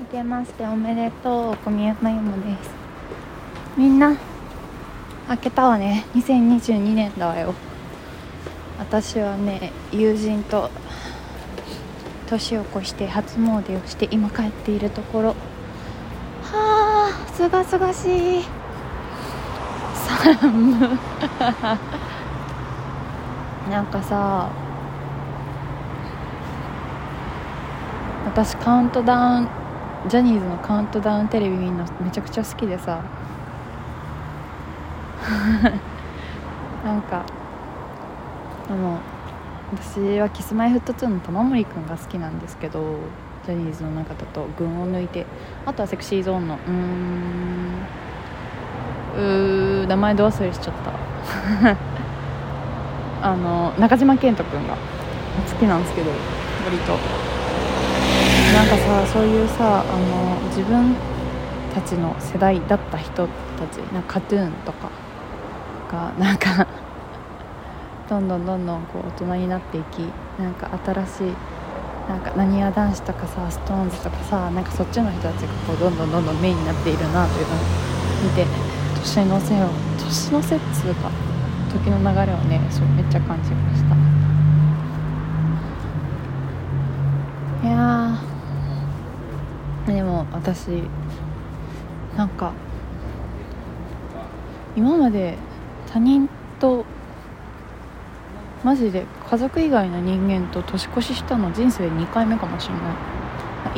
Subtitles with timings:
[0.00, 2.70] 明けましておめでとう小宮山ゆもです。
[3.76, 4.16] みんな
[5.28, 6.06] 明けたわね。
[6.14, 7.52] 2022年だわよ。
[8.78, 10.70] 私はね友人と
[12.28, 15.28] 年を越して初詣をして今帰っているところ。
[16.44, 18.44] はあすがすがしい。
[20.08, 20.80] 寒
[23.70, 24.48] なんかさ
[28.24, 29.59] 私カウントダウン
[30.08, 33.02] ジャニーズのカウントダウンテレビ見るのめちゃくちゃ好きでさ。
[36.82, 37.26] なんか
[38.70, 38.98] あの
[39.72, 42.96] 私はキスマイフット2の玉森くんが好きなんですけど
[43.44, 45.26] ジャニーズの中だと群を抜いて。
[45.66, 46.74] あとはセクシーゾーンのうーん。
[49.82, 50.74] うー名前ど忘れしちゃっ
[51.62, 51.76] た。
[53.22, 54.78] あの中島健人君が好
[55.58, 56.10] きなんですけど
[56.64, 57.29] 割と。
[58.52, 60.94] なんかさそういうさあの自分
[61.72, 64.90] たちの世代だった人たちなんかカトゥーンとか
[65.90, 66.66] がなんか
[68.10, 70.00] どんどんどんどんこう大人になっていき
[70.38, 71.34] なんか新しい
[72.08, 77.58] なんかなにわ男子とかさ SixTONES とかさなんかそっちの人たちがこうどんどんどんどんメインになっているなというのを
[78.24, 78.46] 見て
[78.96, 81.08] 年の瀬を年の瀬っつうか
[81.72, 83.94] 時の流れをねそうめっちゃ感じました。
[87.68, 88.29] いや
[89.86, 90.82] でも私
[92.16, 92.52] なんか
[94.76, 95.36] 今まで
[95.92, 96.28] 他人
[96.58, 96.84] と
[98.62, 102.82] マジで家族以外の人間と年越ししたの人生で2回目かもしれない。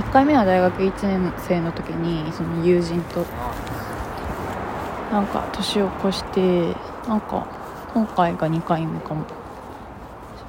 [0.00, 3.24] 1回目は大学1年生の時にその友人と
[5.10, 6.74] なんか年を越して
[7.08, 7.46] なんか
[7.92, 9.24] 今回が2回目かも。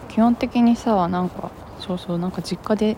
[0.09, 2.97] 基本的にさなんかそうそうなんか実家で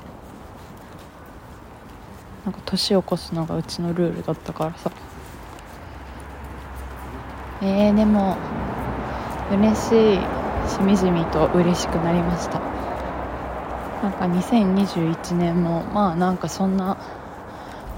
[2.46, 4.92] なんか年を越すのがうちのルールだったからさ。
[7.62, 8.36] えー、でも
[9.52, 10.20] 嬉しい
[10.70, 12.60] しみじみと嬉しくなりました。
[14.02, 16.98] なんか2021年もまあなんかそんな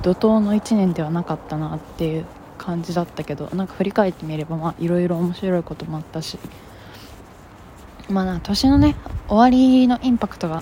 [0.03, 2.25] 怒涛の1年ではなかったなっていう
[2.59, 6.37] 感じだったけどなんか振り返ってみればまあいろいろ面白いこともあったし。
[8.07, 8.95] まあな年のね
[9.27, 10.61] 終わりのインパクトが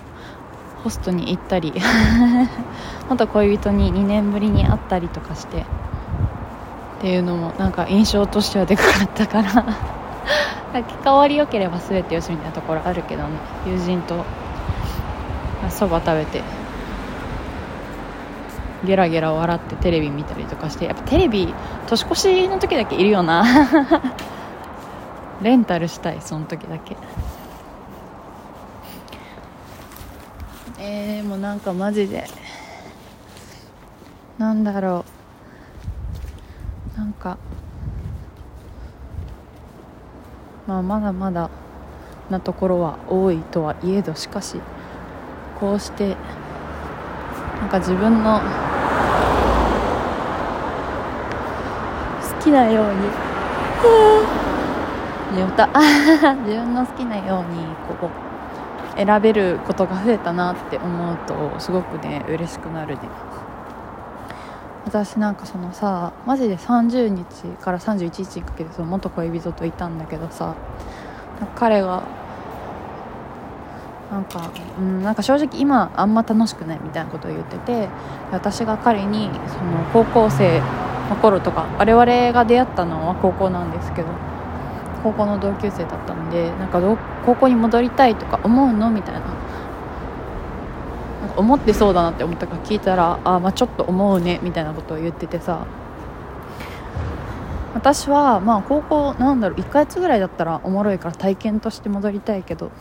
[0.84, 1.74] ホストに行ったり
[3.10, 5.66] 元恋人に2年ぶりに会ったりとかしてっ
[7.02, 9.66] ていうのもなんか印象としてはでかかったから
[10.82, 13.30] 結果終わり良ければ全てよしみたいなところあるけどね
[13.68, 14.26] 友人と
[15.70, 16.42] そば食べて
[18.86, 21.54] ゲラゲラ笑ってテレビ見たりとかしてやっぱテレビ
[21.88, 23.46] 年越しの時だけいるよな。
[25.42, 26.98] レンタルしたいその時だけ。
[30.86, 32.26] えー、もうなんかマジで
[34.38, 35.06] なんだろ
[36.96, 36.98] う。
[36.98, 37.38] なんか
[40.68, 41.50] まあまだまだ
[42.30, 44.58] なところは多いとはいえどしかし
[45.60, 46.16] こうして
[47.60, 48.42] なんか自分の
[52.22, 53.00] 好きなように
[55.34, 57.66] 自分の好きなように
[58.00, 58.33] こう
[58.96, 63.02] 選べることが増えたなって思うとすごくね嬉しくなるね。
[64.86, 67.26] 私なんかそのさマジで30日
[67.62, 70.56] から31日にかけてその元恋人といたんだけどさ
[71.56, 72.04] 彼が
[74.12, 77.90] なんか、うん、なんか正直今あんま楽しくないみたいなことを言ってて
[78.32, 80.60] 私が彼にその高校生
[81.10, 84.10] の頃とか我々が出会ったのは高校なんですけど
[85.04, 86.80] 高校の同級生だったんでなんか
[87.26, 88.90] 高校に戻りたいとか思うの？
[88.90, 89.20] みたいな。
[89.20, 89.28] な
[91.28, 95.66] んか思ってそうだなって思ったから聞いたらあ、まあ、ちょっと思うねみたいなことを言っててさ。
[97.74, 102.72] 私はまあ高校なんだろう1ヶ月ぐらいだったらおもろいから体験として戻りたいけど。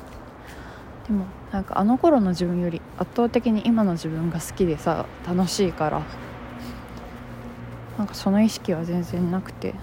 [1.09, 6.03] でもなんかあの頃の自分より圧倒的に今の自分が好きでさ楽しいから
[7.99, 9.75] なんかその意識は全然なくて。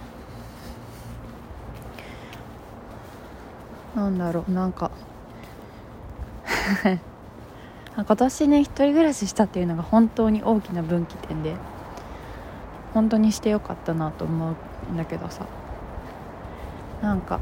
[4.00, 4.92] なんだろうなんか。
[7.98, 11.54] 今年ね一人暮らししたっていうのが本当に大きな分岐点で
[12.94, 14.54] 本当にしてよかったなと思
[14.90, 15.44] うんだけどさ。
[17.02, 17.42] なんか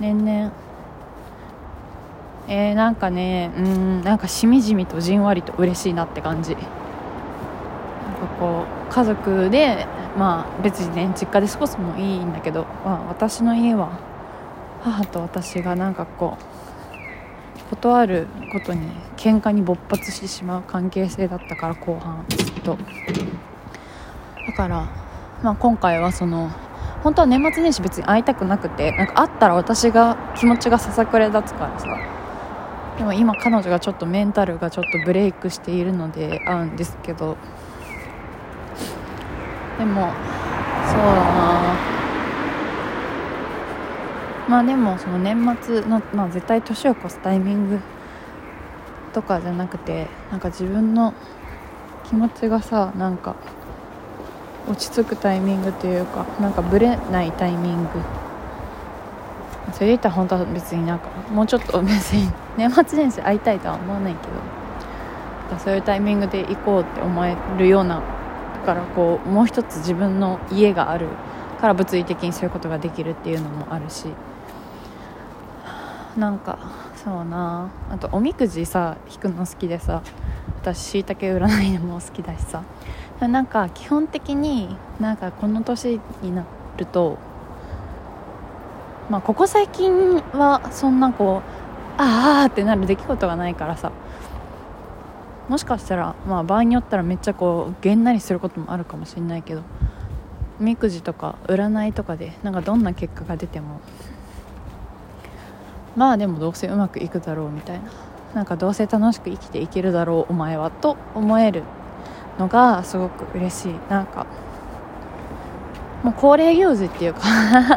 [0.00, 0.50] 年々。
[2.50, 6.54] えー、なんかねうんなんかしみじみとじんわりと嬉しいなって感じ。
[6.54, 6.66] なんか
[8.40, 13.90] こう家族でまあ別にね実家で過ごすもいいんだけど、まあ、私の家は
[14.82, 18.80] 母と私がなんかこう断ることに
[19.16, 22.78] 喧嘩に勃発してしまう関係性だったから後半ずっと。
[24.46, 24.88] だから、
[25.42, 26.50] まあ、今回はその
[27.02, 31.86] 本当は年末年始別に会いたくなくてなんか会ったら私が気持ちがささくれ立つからさ。
[32.96, 37.36] でも今彼女がちょっとメンタルがちょっとブレイクしているので会うんですけど。
[39.78, 40.12] でも
[40.86, 41.97] そうだな。
[44.48, 47.80] まあでもその年末の、まあ、絶対年を越すタイミング
[49.12, 51.12] とかじゃなくてなんか自分の
[52.08, 53.36] 気持ちがさなんか
[54.66, 57.88] 落ち着くタイミングというかなんかブレないタイミング。
[59.72, 68.00] それで言ったら本当は別になんかもうちょっと別に 年末年始会いたいとは思わないけどそういうタイミングで行こうって思えるようなだ
[68.64, 71.08] からこうもう一つ自分の家がある
[71.60, 74.06] から物理的にそういうことができるっていうのもあるし。
[76.18, 76.58] なんか
[76.96, 77.70] そうな。
[77.90, 80.02] あとおみくじさ引くの好きでさ。
[80.60, 82.62] 私しいたけ占いでも好きだしさ。
[83.20, 86.44] なんか基本的になんかこの年にな
[86.76, 87.18] ると
[89.10, 91.42] まあここ最近はそんなこ
[91.98, 93.92] うああってなる出来事がないからさ。
[95.48, 99.62] もしかしたらまあ場合によったらめっちゃこうげんなりすることもあるかもしれないけど
[100.60, 103.80] おみくじとか占いとかでなんかどんな結果が出ても
[105.98, 107.90] まあでもどうせうまくいくだろうみたいな。
[108.34, 111.62] なんかどうせ楽しく生きていけるだろうお前はと思える
[112.38, 113.74] のがすごく嬉しい。
[113.90, 114.26] なんか
[116.04, 117.20] もう恒例行事っていうか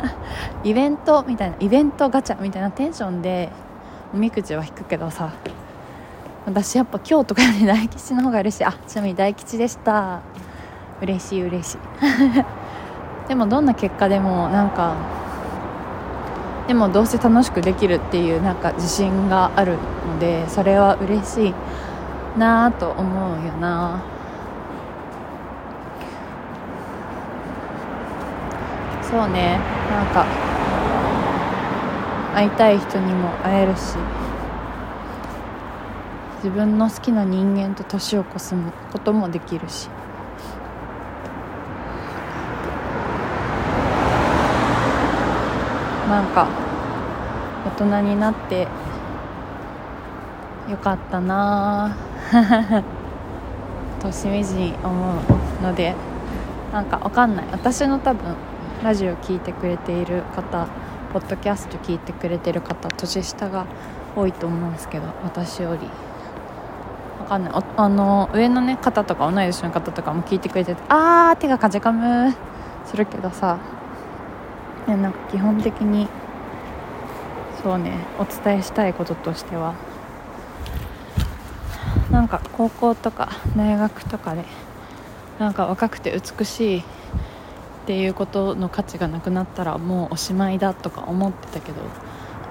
[0.63, 3.49] イベントみたいなイベントガチャみたいなテンションで
[4.13, 5.31] おみくじは引くけどさ
[6.45, 8.65] 私やっぱ今日とかより大吉の方が嬉しい。
[8.65, 10.19] あちなみに大吉でした。
[11.01, 11.77] 嬉しい嬉しい。
[13.27, 15.20] でもどんな結果でもなんか
[16.67, 19.73] でもどうせ楽しくできるっていうなんか自信がある
[20.07, 21.53] のでそれは嬉しい
[22.39, 24.01] なと思うよな。
[29.03, 29.59] そうね。
[29.89, 30.25] なんか
[32.33, 33.97] 会いたい人にも会えるし
[36.37, 38.55] 自分の好きな人間と年を越す
[38.93, 39.89] こともできるし。
[46.11, 46.45] なんか
[47.65, 48.67] 大人になって
[50.69, 51.95] よかったな。
[54.01, 55.95] としみじみ思うので
[56.73, 57.45] なんかわかんない。
[57.51, 58.35] 私の多分
[58.83, 60.67] ラジオ聴いてくれている方
[61.13, 63.65] ポッドキャスト聞いてくれてる方年下が
[64.15, 65.89] 多いと思うんですけど私より。
[67.21, 67.53] わかんない。
[67.77, 72.33] あの上のね方とか同い年の方とかも聞いてくれててあー手がかじかむ。
[72.85, 73.57] するけどさ
[74.97, 76.07] なんか基本的に
[77.63, 79.75] そうねお伝えしたいこととしては。
[82.11, 84.43] なんか高校とか大学とかで
[85.39, 86.83] なんか若くて美しいっ
[87.85, 91.81] ていうことの価値がなくなったらもうおしまいだとか思ってたけど。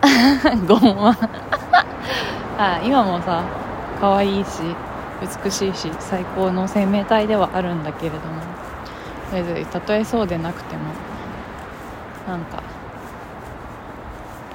[0.66, 0.96] ごん。
[0.96, 1.16] わ
[2.58, 3.42] あ今もさ
[4.00, 4.62] 可愛いし
[5.44, 8.40] 美しいし最高の生命体ではあるんだけれども。
[9.32, 11.09] 別にたとえそうでなくても。
[12.26, 12.62] なんか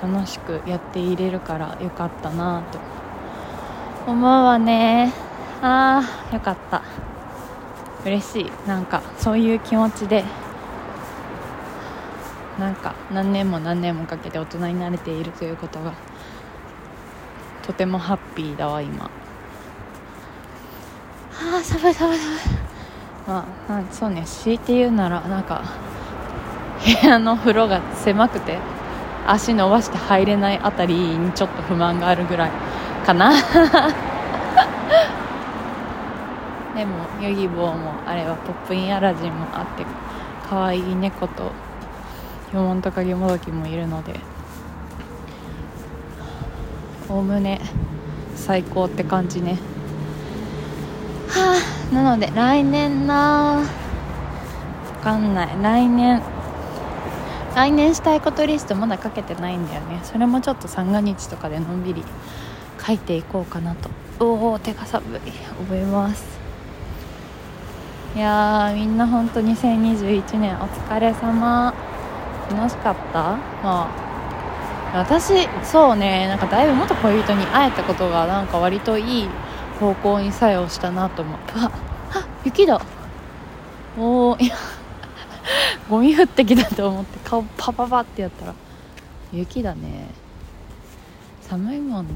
[0.02, 5.12] 楽しくやっていれるからよかったなと思うわね。
[5.62, 6.02] あ
[6.32, 6.84] あよかった。
[8.06, 8.52] 嬉しい。
[8.68, 10.24] なんかそういう気持ちで
[12.60, 15.94] なんか何年も何年もかけて大人になれているということが
[17.64, 19.06] とてもハッピーだわ今。
[19.06, 19.10] あ
[21.58, 22.38] あ寒い寒い寒い。
[23.26, 25.64] まあそうね強いて言うならなんか
[26.86, 28.60] 部屋の風呂が狭くて
[29.26, 32.52] 足伸ばして入れないあたりにちょっと不満があるぐらい
[33.06, 33.32] かな。
[36.76, 39.86] でもヨギボーもあれはポップインアラジンもあって
[40.50, 41.54] 可愛い猫と
[42.52, 44.20] ヒョモントカゲモドキもいるので
[47.10, 47.62] おおむね
[48.36, 49.58] 最高って感じね。
[51.30, 51.58] は
[51.92, 53.62] あなので来年なわ
[55.04, 55.50] かんない。
[55.62, 56.22] 来年
[57.56, 60.02] 来年したいことリストまだ書けてないんだよね。
[60.04, 62.04] それもちょっと三が日とかでのんびり
[62.86, 63.90] 書いていこうかなと。
[64.20, 65.20] おお手が寒い。
[65.22, 66.24] 覚えます。
[68.16, 71.74] いやーみんな本当2021年お疲れ様。
[72.52, 73.38] 楽しかった？
[73.64, 73.90] ま
[74.94, 76.28] あ私そうね。
[76.28, 79.30] なんかだいぶ元恋人に会えたことがなんか割といい
[79.80, 81.72] 方向に作用したなと思ってあ
[82.14, 82.82] あ雪だ。
[83.98, 84.56] おおいや
[85.90, 88.56] ゴミ降ってきたと思って顔パパパってやったら
[89.32, 90.08] 雪だね。
[91.42, 92.14] 寒いもんね。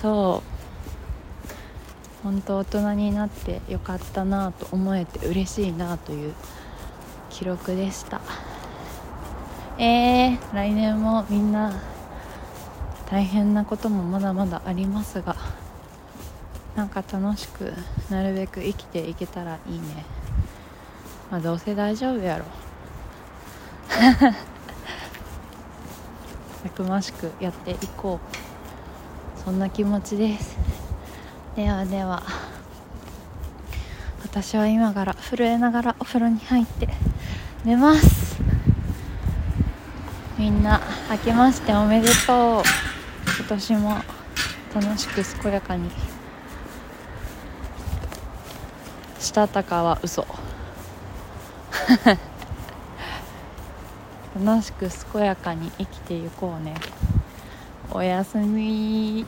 [0.00, 2.22] そう。
[2.22, 6.34] 本当大人になってよかったなと思えて嬉しいなという
[7.30, 8.20] 記録でした。
[9.78, 11.72] えー、来年もみんな
[13.10, 15.34] 大変なこともまだまだありますが
[16.76, 17.72] なんか楽しく
[18.10, 20.04] なるべく生きていけたらいいね。
[21.30, 22.44] まあどうせ大丈夫やろ。
[26.62, 29.40] たくましくやっていこう。
[29.44, 30.56] そんな気持ちです。
[31.56, 32.22] ではでは。
[34.24, 36.88] 私は今から震えながらお風呂に入って
[37.64, 38.40] 寝ます。
[40.38, 42.62] みんな明けましておめでとう。
[43.38, 43.96] 今年も
[44.74, 45.90] 楽しく健やかに。
[49.18, 50.26] したたかは嘘。
[54.44, 56.76] 楽しく健やかに生きていこうね。
[57.90, 59.26] おやすみ。